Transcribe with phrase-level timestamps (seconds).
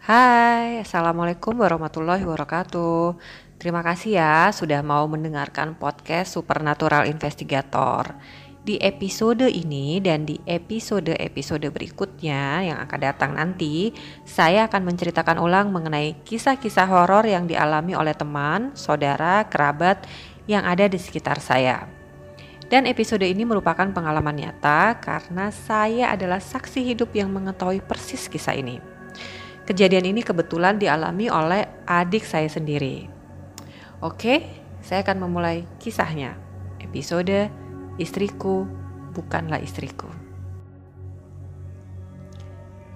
[0.00, 3.20] Hai, Assalamualaikum warahmatullahi wabarakatuh.
[3.60, 8.16] Terima kasih ya sudah mau mendengarkan podcast Supernatural Investigator.
[8.64, 13.92] Di episode ini dan di episode-episode berikutnya yang akan datang nanti,
[14.24, 20.08] saya akan menceritakan ulang mengenai kisah-kisah horor yang dialami oleh teman, saudara, kerabat
[20.48, 21.84] yang ada di sekitar saya.
[22.72, 28.56] Dan episode ini merupakan pengalaman nyata karena saya adalah saksi hidup yang mengetahui persis kisah
[28.56, 28.89] ini.
[29.68, 33.06] Kejadian ini kebetulan dialami oleh adik saya sendiri.
[34.00, 34.48] Oke,
[34.80, 36.36] saya akan memulai kisahnya.
[36.80, 37.52] Episode
[38.00, 38.64] Istriku
[39.12, 40.08] bukanlah istriku.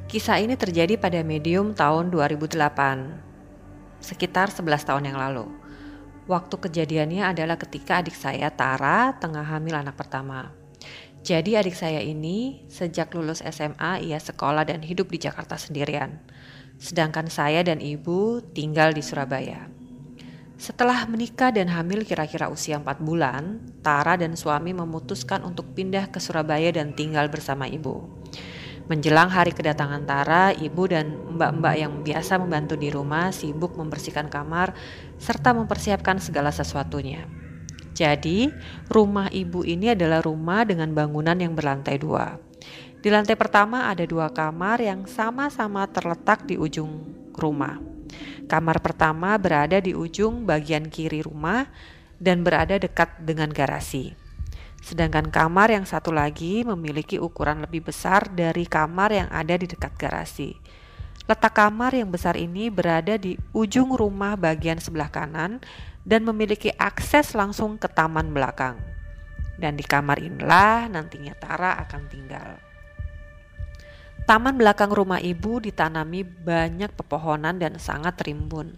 [0.08, 2.56] Kisah ini terjadi pada medium tahun 2008,
[4.00, 5.44] sekitar 11 tahun yang lalu.
[6.24, 10.63] Waktu kejadiannya adalah ketika adik saya Tara tengah hamil anak pertama.
[11.24, 16.20] Jadi adik saya ini sejak lulus SMA ia sekolah dan hidup di Jakarta sendirian.
[16.76, 19.72] Sedangkan saya dan ibu tinggal di Surabaya.
[20.60, 26.20] Setelah menikah dan hamil kira-kira usia 4 bulan, Tara dan suami memutuskan untuk pindah ke
[26.20, 28.04] Surabaya dan tinggal bersama ibu.
[28.92, 31.08] Menjelang hari kedatangan Tara, ibu dan
[31.40, 34.76] mbak-mbak yang biasa membantu di rumah sibuk membersihkan kamar
[35.16, 37.43] serta mempersiapkan segala sesuatunya.
[37.94, 38.50] Jadi,
[38.90, 42.36] rumah ibu ini adalah rumah dengan bangunan yang berlantai dua.
[42.98, 47.78] Di lantai pertama ada dua kamar yang sama-sama terletak di ujung rumah.
[48.50, 51.70] Kamar pertama berada di ujung bagian kiri rumah
[52.18, 54.16] dan berada dekat dengan garasi.
[54.84, 59.96] Sedangkan kamar yang satu lagi memiliki ukuran lebih besar dari kamar yang ada di dekat
[59.96, 60.56] garasi.
[61.24, 65.64] Letak kamar yang besar ini berada di ujung rumah bagian sebelah kanan
[66.04, 68.76] dan memiliki akses langsung ke taman belakang.
[69.56, 72.50] Dan di kamar inilah nantinya Tara akan tinggal.
[74.24, 78.72] Taman belakang rumah ibu ditanami banyak pepohonan dan sangat rimbun.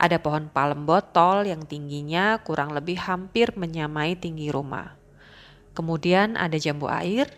[0.00, 4.96] Ada pohon palem botol yang tingginya kurang lebih hampir menyamai tinggi rumah.
[5.76, 7.28] Kemudian ada jambu air,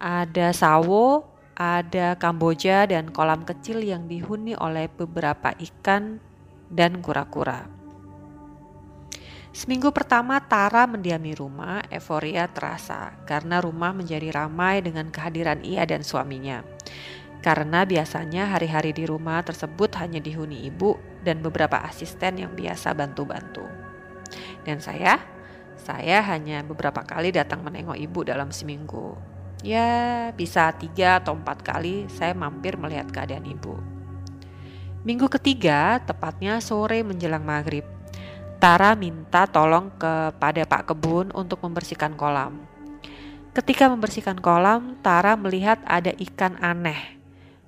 [0.00, 6.18] ada sawo, ada kamboja dan kolam kecil yang dihuni oleh beberapa ikan
[6.72, 7.83] dan kura-kura.
[9.54, 16.02] Seminggu pertama Tara mendiami rumah, euforia terasa karena rumah menjadi ramai dengan kehadiran ia dan
[16.02, 16.66] suaminya.
[17.38, 23.62] Karena biasanya hari-hari di rumah tersebut hanya dihuni ibu dan beberapa asisten yang biasa bantu-bantu.
[24.66, 25.22] Dan saya,
[25.78, 29.14] saya hanya beberapa kali datang menengok ibu dalam seminggu.
[29.62, 33.78] Ya, bisa tiga atau empat kali saya mampir melihat keadaan ibu.
[35.06, 37.93] Minggu ketiga, tepatnya sore menjelang maghrib,
[38.64, 42.64] Tara minta tolong kepada Pak Kebun untuk membersihkan kolam.
[43.52, 47.20] Ketika membersihkan kolam, Tara melihat ada ikan aneh.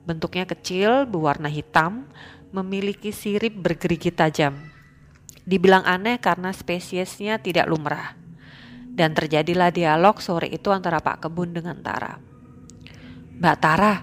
[0.09, 2.09] Bentuknya kecil, berwarna hitam,
[2.49, 4.57] memiliki sirip bergerigi tajam.
[5.45, 8.17] Dibilang aneh karena spesiesnya tidak lumrah.
[8.89, 12.17] Dan terjadilah dialog sore itu antara Pak Kebun dengan Tara.
[13.37, 14.01] Mbak Tara,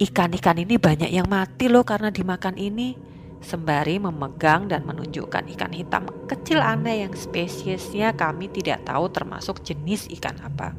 [0.00, 6.06] ikan-ikan ini banyak yang mati loh karena dimakan ini sembari memegang dan menunjukkan ikan hitam
[6.30, 10.72] kecil aneh yang spesiesnya kami tidak tahu termasuk jenis ikan apa.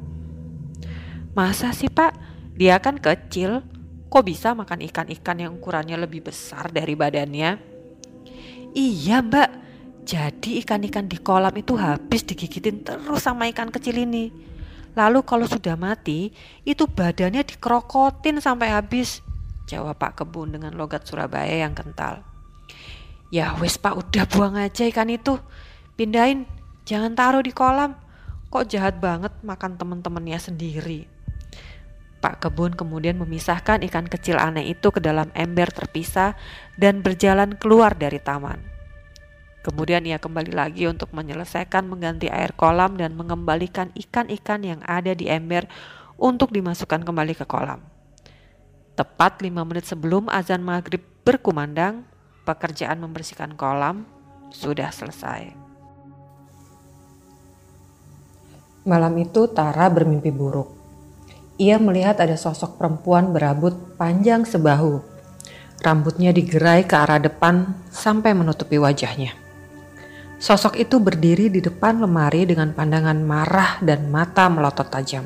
[1.35, 2.16] Masa sih pak?
[2.53, 3.66] Dia kan kecil,
[4.07, 7.57] kok bisa makan ikan-ikan yang ukurannya lebih besar dari badannya?
[8.73, 9.50] Iya mbak,
[10.03, 14.29] jadi ikan-ikan di kolam itu habis digigitin terus sama ikan kecil ini.
[14.94, 16.29] Lalu kalau sudah mati,
[16.62, 19.25] itu badannya dikerokotin sampai habis.
[19.66, 22.33] Jawab Pak Kebun dengan logat Surabaya yang kental.
[23.34, 25.41] Ya wes pak udah buang aja ikan itu.
[25.97, 26.45] Pindahin,
[26.85, 27.97] jangan taruh di kolam.
[28.53, 31.09] Kok jahat banget makan temen-temennya sendiri.
[32.23, 36.39] Pak Kebun kemudian memisahkan ikan kecil aneh itu ke dalam ember terpisah
[36.79, 38.63] dan berjalan keluar dari taman.
[39.63, 45.28] Kemudian ia kembali lagi untuk menyelesaikan mengganti air kolam dan mengembalikan ikan-ikan yang ada di
[45.28, 45.67] ember
[46.16, 47.84] untuk dimasukkan kembali ke kolam.
[48.94, 52.05] Tepat lima menit sebelum azan maghrib berkumandang,
[52.43, 54.07] pekerjaan membersihkan kolam
[54.51, 55.55] sudah selesai.
[58.84, 60.67] Malam itu Tara bermimpi buruk.
[61.55, 64.99] Ia melihat ada sosok perempuan berambut panjang sebahu.
[65.79, 69.35] Rambutnya digerai ke arah depan sampai menutupi wajahnya.
[70.43, 75.23] Sosok itu berdiri di depan lemari dengan pandangan marah dan mata melotot tajam.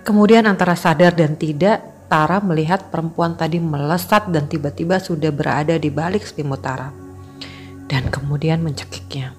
[0.00, 5.90] Kemudian antara sadar dan tidak, Tara melihat perempuan tadi melesat dan tiba-tiba sudah berada di
[5.90, 6.94] balik selimut Tara.
[7.86, 9.34] Dan kemudian mencekiknya.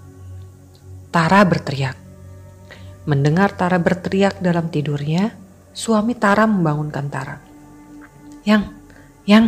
[1.08, 1.96] Tara berteriak.
[3.08, 5.32] Mendengar Tara berteriak dalam tidurnya,
[5.72, 7.40] suami Tara membangunkan Tara.
[8.44, 8.64] Yang,
[9.24, 9.46] yang,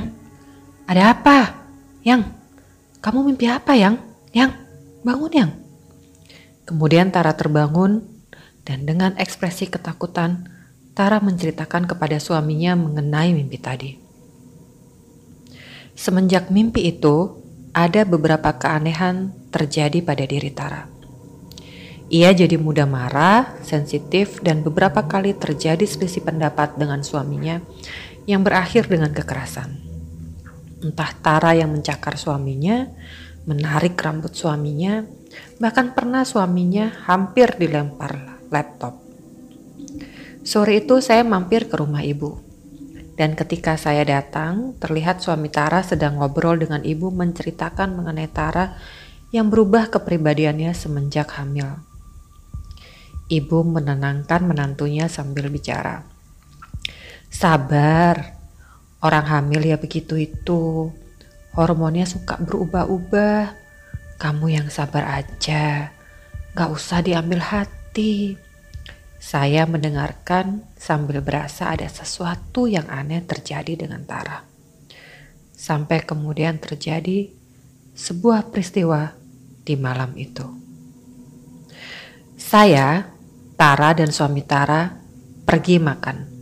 [0.90, 1.38] Ada apa?
[2.02, 2.34] Yang,
[3.04, 4.02] kamu mimpi apa yang?
[4.34, 4.58] Yang,
[5.04, 5.52] bangun yang.
[6.66, 8.02] Kemudian Tara terbangun
[8.66, 10.59] dan dengan ekspresi ketakutan,
[11.00, 13.96] Tara menceritakan kepada suaminya mengenai mimpi tadi.
[15.96, 17.40] Semenjak mimpi itu,
[17.72, 20.92] ada beberapa keanehan terjadi pada diri Tara.
[22.12, 27.64] Ia jadi mudah marah, sensitif, dan beberapa kali terjadi selisih pendapat dengan suaminya
[28.28, 29.80] yang berakhir dengan kekerasan.
[30.84, 32.92] Entah Tara yang mencakar suaminya,
[33.48, 35.08] menarik rambut suaminya,
[35.64, 39.09] bahkan pernah suaminya hampir dilempar laptop.
[40.44, 42.40] Sore itu saya mampir ke rumah ibu.
[43.20, 48.80] Dan ketika saya datang, terlihat suami Tara sedang ngobrol dengan ibu menceritakan mengenai Tara
[49.36, 51.84] yang berubah kepribadiannya semenjak hamil.
[53.28, 56.08] Ibu menenangkan menantunya sambil bicara.
[57.30, 58.40] Sabar,
[59.00, 60.92] Orang hamil ya begitu itu.
[61.56, 63.56] Hormonnya suka berubah-ubah.
[64.20, 65.96] Kamu yang sabar aja.
[66.52, 68.36] Gak usah diambil hati.
[69.20, 74.42] Saya mendengarkan sambil berasa ada sesuatu yang aneh terjadi dengan Tara.
[75.52, 77.28] Sampai kemudian terjadi
[77.94, 79.12] sebuah peristiwa
[79.68, 80.48] di malam itu.
[82.40, 83.12] Saya,
[83.60, 84.88] Tara dan suami Tara
[85.44, 86.40] pergi makan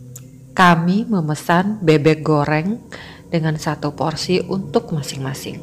[0.58, 2.82] kami memesan bebek goreng
[3.30, 5.62] dengan satu porsi untuk masing-masing.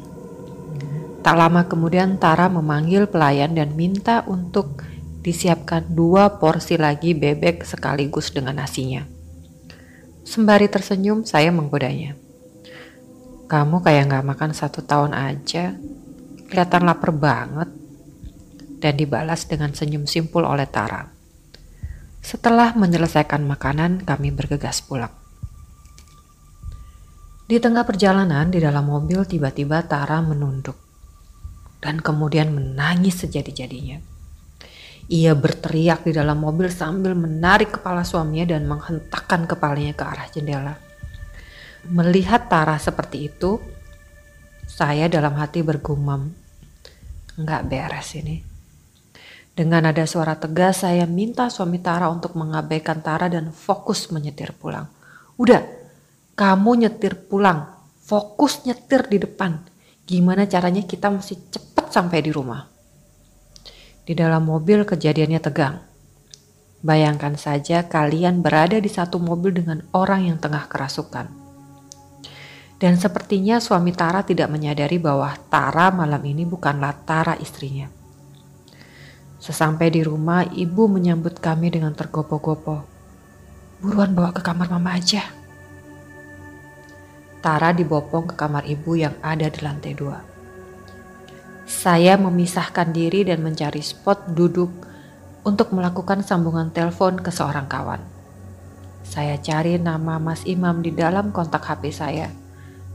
[1.20, 4.88] Tak lama kemudian Tara memanggil pelayan dan minta untuk
[5.26, 9.02] disiapkan dua porsi lagi bebek sekaligus dengan nasinya.
[10.22, 12.14] Sembari tersenyum, saya menggodanya.
[13.50, 15.74] Kamu kayak gak makan satu tahun aja,
[16.46, 17.74] kelihatan lapar banget.
[18.78, 21.02] Dan dibalas dengan senyum simpul oleh Tara.
[22.22, 25.10] Setelah menyelesaikan makanan, kami bergegas pulang.
[27.46, 30.74] Di tengah perjalanan di dalam mobil tiba-tiba Tara menunduk
[31.78, 34.15] dan kemudian menangis sejadi-jadinya.
[35.06, 40.74] Ia berteriak di dalam mobil sambil menarik kepala suaminya dan menghentakkan kepalanya ke arah jendela.
[41.86, 43.62] Melihat Tara seperti itu,
[44.66, 46.34] saya dalam hati bergumam,
[47.38, 48.42] nggak beres ini.
[49.56, 54.90] Dengan ada suara tegas saya minta suami Tara untuk mengabaikan Tara dan fokus menyetir pulang.
[55.38, 55.62] Udah,
[56.34, 57.70] kamu nyetir pulang,
[58.02, 59.62] fokus nyetir di depan.
[60.02, 62.75] Gimana caranya kita mesti cepat sampai di rumah.
[64.06, 65.82] Di dalam mobil kejadiannya tegang.
[66.78, 71.26] Bayangkan saja kalian berada di satu mobil dengan orang yang tengah kerasukan.
[72.78, 77.90] Dan sepertinya suami Tara tidak menyadari bahwa Tara malam ini bukanlah Tara istrinya.
[79.42, 82.86] Sesampai di rumah, ibu menyambut kami dengan tergopoh-gopoh.
[83.82, 85.26] Buruan bawa ke kamar mama aja.
[87.42, 90.35] Tara dibopong ke kamar ibu yang ada di lantai dua.
[91.66, 94.70] Saya memisahkan diri dan mencari spot duduk
[95.42, 97.98] untuk melakukan sambungan telepon ke seorang kawan.
[99.02, 102.30] Saya cari nama Mas Imam di dalam kontak HP saya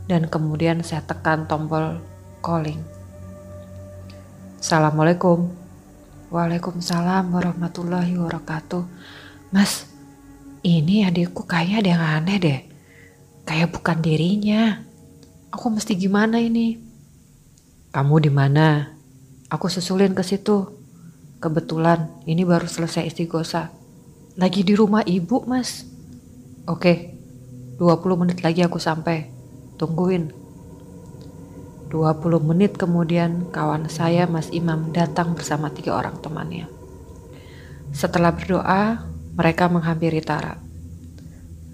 [0.08, 2.00] dan kemudian saya tekan tombol
[2.40, 2.80] calling.
[4.64, 5.52] Assalamualaikum.
[6.32, 8.88] Waalaikumsalam warahmatullahi wabarakatuh.
[9.52, 9.84] Mas,
[10.64, 12.60] ini adikku kayaknya ada yang aneh deh.
[13.44, 14.80] Kayak bukan dirinya.
[15.52, 16.91] Aku mesti gimana ini?
[17.92, 18.88] Kamu di mana?
[19.52, 20.64] Aku susulin ke situ.
[21.44, 23.68] Kebetulan ini baru selesai istighosa.
[24.40, 25.84] Lagi di rumah ibu, Mas.
[26.72, 27.12] Oke,
[27.76, 29.28] 20 menit lagi aku sampai.
[29.76, 30.32] Tungguin.
[31.92, 36.72] 20 menit kemudian kawan saya Mas Imam datang bersama tiga orang temannya.
[37.92, 39.04] Setelah berdoa,
[39.36, 40.56] mereka menghampiri Tara.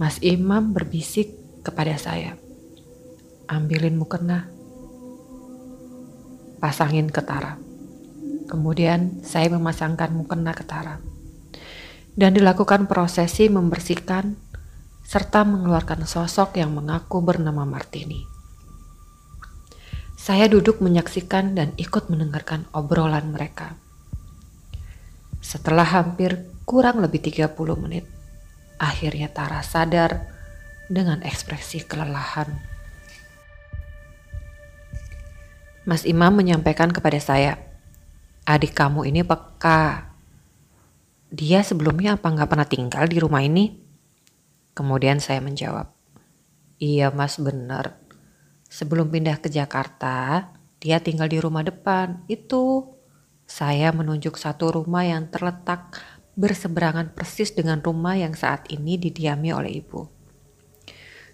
[0.01, 1.29] Mas Imam berbisik
[1.61, 2.41] kepada saya.
[3.45, 4.56] Ambilin mukena.
[6.57, 7.57] Pasangin ke Tara.
[8.49, 10.97] Kemudian saya memasangkan mukena ke Tara.
[12.17, 14.33] Dan dilakukan prosesi membersihkan
[15.05, 18.25] serta mengeluarkan sosok yang mengaku bernama Martini.
[20.17, 23.77] Saya duduk menyaksikan dan ikut mendengarkan obrolan mereka.
[25.39, 28.03] Setelah hampir kurang lebih 30 menit,
[28.81, 30.27] akhirnya Tara sadar
[30.91, 32.76] dengan ekspresi kelelahan.
[35.87, 37.63] Mas Imam menyampaikan kepada saya,
[38.43, 40.11] adik kamu ini peka.
[41.31, 43.71] Dia sebelumnya apa nggak pernah tinggal di rumah ini?
[44.75, 45.87] Kemudian saya menjawab,
[46.83, 48.03] iya mas benar.
[48.67, 50.51] Sebelum pindah ke Jakarta,
[50.83, 52.19] dia tinggal di rumah depan.
[52.27, 52.91] Itu
[53.47, 56.03] saya menunjuk satu rumah yang terletak
[56.35, 60.03] berseberangan persis dengan rumah yang saat ini didiami oleh ibu.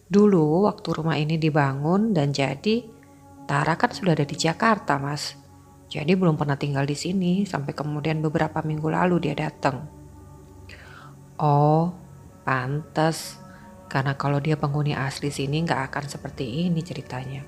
[0.06, 2.86] Dulu waktu rumah ini dibangun dan jadi,
[3.44, 5.36] Tara kan sudah ada di Jakarta, Mas.
[5.92, 9.86] Jadi belum pernah tinggal di sini sampai kemudian beberapa minggu lalu dia datang.
[11.38, 11.94] Oh,
[12.48, 13.38] pantas.
[13.92, 17.46] Karena kalau dia penghuni asli sini nggak akan seperti ini ceritanya.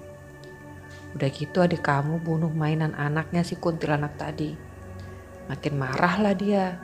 [1.15, 4.53] Udah gitu adik kamu bunuh mainan anaknya si kuntilanak tadi.
[5.47, 6.77] Makin marah lah dia.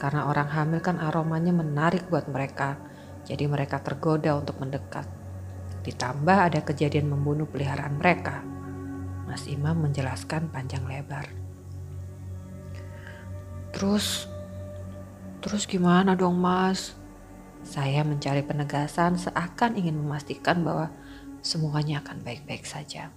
[0.00, 2.80] Karena orang hamil kan aromanya menarik buat mereka.
[3.28, 5.17] Jadi mereka tergoda untuk mendekat.
[5.88, 8.44] Ditambah ada kejadian membunuh peliharaan mereka.
[9.24, 11.24] Mas Imam menjelaskan panjang lebar.
[13.72, 14.28] Terus,
[15.40, 16.92] terus gimana dong mas?
[17.64, 20.92] Saya mencari penegasan seakan ingin memastikan bahwa
[21.40, 23.08] semuanya akan baik-baik saja.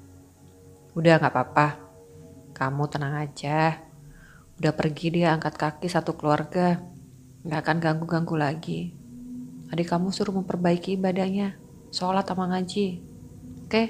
[0.95, 1.75] Udah gak apa-apa,
[2.55, 3.83] kamu tenang aja.
[4.63, 6.79] Udah pergi dia angkat kaki satu keluarga,
[7.43, 8.95] gak akan ganggu-ganggu lagi.
[9.71, 11.55] Adik kamu suruh memperbaiki ibadahnya,
[11.91, 13.03] sholat sama ngaji.
[13.67, 13.83] Oke?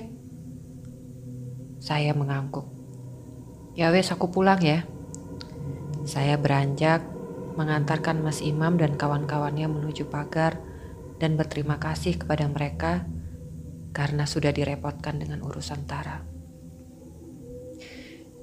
[1.78, 2.66] Saya mengangguk.
[3.78, 4.84] Ya wes aku pulang ya.
[6.04, 7.06] Saya beranjak
[7.56, 10.58] mengantarkan Mas Imam dan kawan-kawannya menuju pagar
[11.22, 13.06] dan berterima kasih kepada mereka
[13.94, 16.26] karena sudah direpotkan dengan urusan Tara.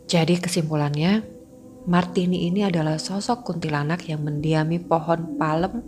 [0.08, 1.20] Jadi kesimpulannya,
[1.88, 5.84] Martini ini adalah sosok kuntilanak yang mendiami pohon palem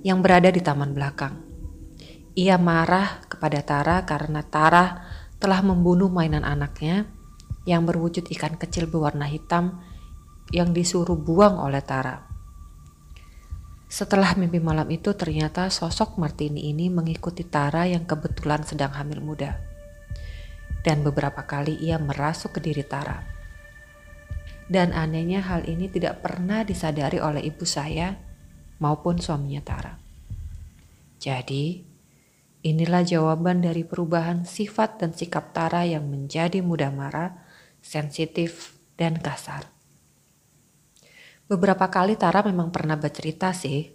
[0.00, 1.49] yang berada di taman belakang.
[2.40, 5.04] Ia marah kepada Tara karena Tara
[5.36, 7.04] telah membunuh mainan anaknya
[7.68, 9.84] yang berwujud ikan kecil berwarna hitam
[10.48, 12.24] yang disuruh buang oleh Tara.
[13.92, 19.60] Setelah mimpi malam itu ternyata sosok Martini ini mengikuti Tara yang kebetulan sedang hamil muda.
[20.80, 23.20] Dan beberapa kali ia merasuk ke diri Tara.
[24.64, 28.16] Dan anehnya hal ini tidak pernah disadari oleh ibu saya
[28.80, 29.92] maupun suaminya Tara.
[31.20, 31.89] Jadi,
[32.60, 37.40] inilah jawaban dari perubahan sifat dan sikap Tara yang menjadi mudah marah,
[37.80, 39.68] sensitif, dan kasar.
[41.48, 43.90] Beberapa kali Tara memang pernah bercerita sih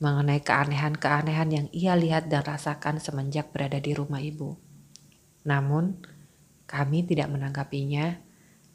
[0.00, 4.56] mengenai keanehan-keanehan yang ia lihat dan rasakan semenjak berada di rumah ibu.
[5.44, 6.00] Namun,
[6.68, 8.20] kami tidak menanggapinya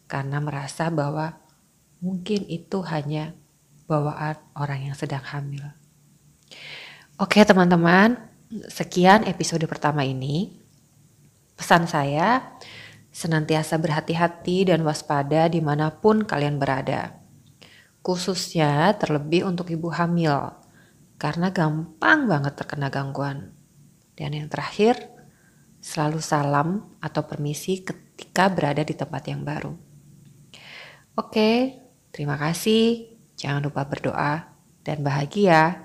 [0.06, 1.38] karena merasa bahwa
[2.02, 3.34] mungkin itu hanya
[3.90, 5.66] bawaan orang yang sedang hamil.
[7.18, 8.20] Oke teman-teman,
[8.70, 10.62] sekian episode pertama ini.
[11.56, 12.58] Pesan saya,
[13.10, 17.26] senantiasa berhati-hati dan waspada di mana pun kalian berada
[18.06, 20.54] khususnya terlebih untuk ibu hamil
[21.18, 23.50] karena gampang banget terkena gangguan.
[24.14, 25.10] Dan yang terakhir,
[25.82, 29.74] selalu salam atau permisi ketika berada di tempat yang baru.
[31.18, 31.82] Oke,
[32.14, 33.10] terima kasih.
[33.34, 34.54] Jangan lupa berdoa
[34.86, 35.85] dan bahagia.